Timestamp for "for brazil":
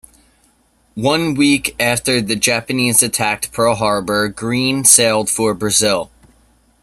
5.29-6.09